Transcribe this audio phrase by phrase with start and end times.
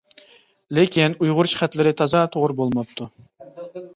[0.77, 3.09] لېكىن ئۇيغۇرچە خەتلىرى تازا توغرا بولماپتۇ.